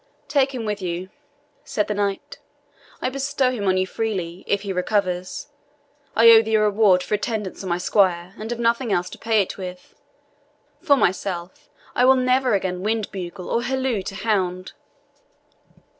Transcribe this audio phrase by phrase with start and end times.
[0.27, 1.11] "Take him with you,"
[1.63, 2.39] said the knight.
[3.03, 5.49] "I bestow him on you freely, if he recovers.
[6.15, 9.19] I owe thee a reward for attendance on my squire, and have nothing else to
[9.19, 9.93] pay it with.
[10.81, 14.73] For myself, I will never again wind bugle or halloo to hound!"